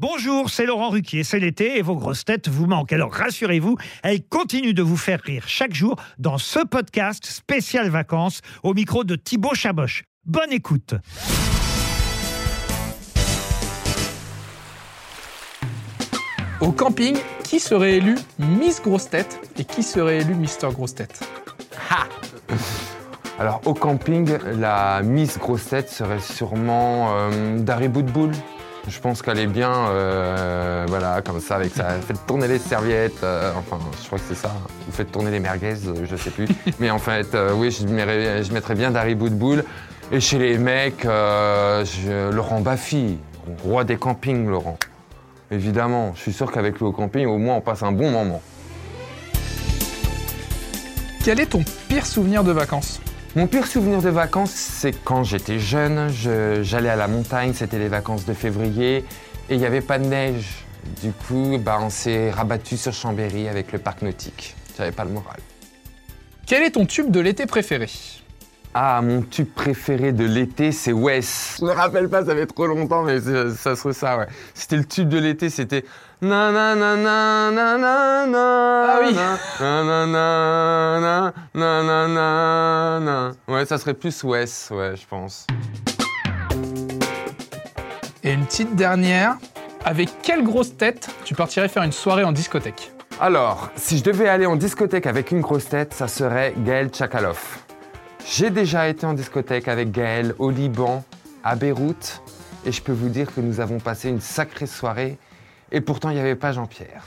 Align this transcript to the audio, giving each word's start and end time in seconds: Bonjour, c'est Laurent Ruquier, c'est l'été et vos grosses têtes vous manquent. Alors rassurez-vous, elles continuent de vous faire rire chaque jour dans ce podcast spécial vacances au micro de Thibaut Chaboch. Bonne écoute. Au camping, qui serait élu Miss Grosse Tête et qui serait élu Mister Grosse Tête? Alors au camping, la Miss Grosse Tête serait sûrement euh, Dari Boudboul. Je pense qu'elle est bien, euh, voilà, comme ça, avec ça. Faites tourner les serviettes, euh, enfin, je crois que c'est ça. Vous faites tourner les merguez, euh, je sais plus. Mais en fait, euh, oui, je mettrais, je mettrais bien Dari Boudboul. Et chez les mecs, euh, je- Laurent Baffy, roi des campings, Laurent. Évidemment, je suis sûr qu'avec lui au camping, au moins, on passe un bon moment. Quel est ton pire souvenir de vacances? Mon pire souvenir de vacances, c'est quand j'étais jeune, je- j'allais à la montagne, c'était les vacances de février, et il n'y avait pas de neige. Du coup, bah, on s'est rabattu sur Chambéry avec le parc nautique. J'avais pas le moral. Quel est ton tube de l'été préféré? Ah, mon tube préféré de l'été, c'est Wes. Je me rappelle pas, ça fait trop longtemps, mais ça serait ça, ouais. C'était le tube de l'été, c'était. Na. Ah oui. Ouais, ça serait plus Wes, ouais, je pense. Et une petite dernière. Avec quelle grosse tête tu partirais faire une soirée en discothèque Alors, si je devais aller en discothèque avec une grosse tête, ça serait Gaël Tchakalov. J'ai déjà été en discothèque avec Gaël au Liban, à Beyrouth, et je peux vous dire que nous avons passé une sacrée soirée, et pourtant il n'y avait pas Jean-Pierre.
Bonjour, 0.00 0.48
c'est 0.48 0.64
Laurent 0.64 0.90
Ruquier, 0.90 1.24
c'est 1.24 1.40
l'été 1.40 1.76
et 1.76 1.82
vos 1.82 1.96
grosses 1.96 2.24
têtes 2.24 2.46
vous 2.46 2.66
manquent. 2.66 2.92
Alors 2.92 3.12
rassurez-vous, 3.12 3.76
elles 4.04 4.24
continuent 4.24 4.72
de 4.72 4.82
vous 4.82 4.96
faire 4.96 5.20
rire 5.20 5.42
chaque 5.48 5.74
jour 5.74 5.96
dans 6.18 6.38
ce 6.38 6.60
podcast 6.60 7.26
spécial 7.26 7.88
vacances 7.88 8.40
au 8.62 8.74
micro 8.74 9.02
de 9.02 9.16
Thibaut 9.16 9.56
Chaboch. 9.56 10.04
Bonne 10.24 10.52
écoute. 10.52 10.94
Au 16.60 16.70
camping, 16.70 17.16
qui 17.42 17.58
serait 17.58 17.94
élu 17.94 18.14
Miss 18.38 18.80
Grosse 18.80 19.10
Tête 19.10 19.40
et 19.58 19.64
qui 19.64 19.82
serait 19.82 20.18
élu 20.18 20.36
Mister 20.36 20.68
Grosse 20.72 20.94
Tête? 20.94 21.28
Alors 23.40 23.62
au 23.64 23.74
camping, 23.74 24.30
la 24.60 25.02
Miss 25.02 25.38
Grosse 25.38 25.66
Tête 25.66 25.90
serait 25.90 26.20
sûrement 26.20 27.16
euh, 27.16 27.58
Dari 27.58 27.88
Boudboul. 27.88 28.30
Je 28.88 28.98
pense 29.00 29.20
qu'elle 29.22 29.38
est 29.38 29.46
bien, 29.46 29.70
euh, 29.90 30.84
voilà, 30.88 31.20
comme 31.22 31.40
ça, 31.40 31.56
avec 31.56 31.74
ça. 31.74 31.88
Faites 32.06 32.24
tourner 32.26 32.48
les 32.48 32.58
serviettes, 32.58 33.22
euh, 33.22 33.52
enfin, 33.56 33.78
je 34.00 34.06
crois 34.06 34.18
que 34.18 34.24
c'est 34.28 34.34
ça. 34.34 34.52
Vous 34.86 34.92
faites 34.92 35.12
tourner 35.12 35.30
les 35.30 35.40
merguez, 35.40 35.74
euh, 35.86 36.06
je 36.08 36.16
sais 36.16 36.30
plus. 36.30 36.48
Mais 36.80 36.90
en 36.90 36.98
fait, 36.98 37.34
euh, 37.34 37.52
oui, 37.54 37.70
je 37.70 37.86
mettrais, 37.86 38.42
je 38.42 38.52
mettrais 38.52 38.74
bien 38.74 38.90
Dari 38.90 39.14
Boudboul. 39.14 39.64
Et 40.10 40.20
chez 40.20 40.38
les 40.38 40.56
mecs, 40.56 41.04
euh, 41.04 41.84
je- 41.84 42.30
Laurent 42.32 42.60
Baffy, 42.60 43.18
roi 43.62 43.84
des 43.84 43.96
campings, 43.96 44.48
Laurent. 44.48 44.78
Évidemment, 45.50 46.12
je 46.14 46.20
suis 46.22 46.32
sûr 46.32 46.50
qu'avec 46.50 46.78
lui 46.78 46.86
au 46.86 46.92
camping, 46.92 47.26
au 47.26 47.36
moins, 47.38 47.56
on 47.56 47.60
passe 47.60 47.82
un 47.82 47.92
bon 47.92 48.10
moment. 48.10 48.40
Quel 51.24 51.40
est 51.40 51.46
ton 51.46 51.62
pire 51.88 52.06
souvenir 52.06 52.42
de 52.42 52.52
vacances? 52.52 53.00
Mon 53.38 53.46
pire 53.46 53.68
souvenir 53.68 54.02
de 54.02 54.08
vacances, 54.08 54.50
c'est 54.50 54.90
quand 55.04 55.22
j'étais 55.22 55.60
jeune, 55.60 56.08
je- 56.12 56.60
j'allais 56.64 56.88
à 56.88 56.96
la 56.96 57.06
montagne, 57.06 57.52
c'était 57.54 57.78
les 57.78 57.86
vacances 57.86 58.24
de 58.24 58.34
février, 58.34 58.96
et 59.48 59.54
il 59.54 59.58
n'y 59.58 59.64
avait 59.64 59.80
pas 59.80 60.00
de 60.00 60.06
neige. 60.06 60.64
Du 61.00 61.12
coup, 61.12 61.56
bah, 61.60 61.78
on 61.80 61.88
s'est 61.88 62.32
rabattu 62.32 62.76
sur 62.76 62.92
Chambéry 62.92 63.46
avec 63.46 63.70
le 63.70 63.78
parc 63.78 64.02
nautique. 64.02 64.56
J'avais 64.76 64.90
pas 64.90 65.04
le 65.04 65.10
moral. 65.12 65.38
Quel 66.46 66.64
est 66.64 66.72
ton 66.72 66.84
tube 66.84 67.12
de 67.12 67.20
l'été 67.20 67.46
préféré? 67.46 67.88
Ah, 68.74 69.00
mon 69.02 69.22
tube 69.22 69.48
préféré 69.54 70.12
de 70.12 70.24
l'été, 70.24 70.72
c'est 70.72 70.92
Wes. 70.92 71.56
Je 71.58 71.64
me 71.64 71.72
rappelle 71.72 72.08
pas, 72.08 72.24
ça 72.24 72.34
fait 72.34 72.46
trop 72.46 72.66
longtemps, 72.66 73.02
mais 73.02 73.18
ça 73.20 73.74
serait 73.74 73.94
ça, 73.94 74.18
ouais. 74.18 74.26
C'était 74.54 74.76
le 74.76 74.84
tube 74.84 75.08
de 75.08 75.18
l'été, 75.18 75.50
c'était. 75.50 75.84
Na. 76.20 76.48
Ah 78.86 79.00
oui. 79.00 79.16
Ouais, 83.48 83.66
ça 83.66 83.78
serait 83.78 83.94
plus 83.94 84.22
Wes, 84.24 84.68
ouais, 84.70 84.94
je 84.96 85.06
pense. 85.06 85.46
Et 88.22 88.32
une 88.32 88.44
petite 88.44 88.76
dernière. 88.76 89.36
Avec 89.84 90.10
quelle 90.22 90.42
grosse 90.42 90.76
tête 90.76 91.08
tu 91.24 91.34
partirais 91.34 91.68
faire 91.68 91.84
une 91.84 91.92
soirée 91.92 92.24
en 92.24 92.32
discothèque 92.32 92.92
Alors, 93.20 93.70
si 93.76 93.96
je 93.98 94.04
devais 94.04 94.28
aller 94.28 94.44
en 94.44 94.56
discothèque 94.56 95.06
avec 95.06 95.30
une 95.30 95.40
grosse 95.40 95.68
tête, 95.68 95.94
ça 95.94 96.08
serait 96.08 96.52
Gaël 96.58 96.88
Tchakalov. 96.88 97.38
J'ai 98.30 98.50
déjà 98.50 98.88
été 98.88 99.06
en 99.06 99.14
discothèque 99.14 99.68
avec 99.68 99.90
Gaël 99.90 100.34
au 100.38 100.50
Liban, 100.50 101.02
à 101.42 101.56
Beyrouth, 101.56 102.22
et 102.66 102.72
je 102.72 102.82
peux 102.82 102.92
vous 102.92 103.08
dire 103.08 103.34
que 103.34 103.40
nous 103.40 103.58
avons 103.58 103.80
passé 103.80 104.10
une 104.10 104.20
sacrée 104.20 104.66
soirée, 104.66 105.16
et 105.72 105.80
pourtant 105.80 106.10
il 106.10 106.16
n'y 106.16 106.20
avait 106.20 106.36
pas 106.36 106.52
Jean-Pierre. 106.52 107.04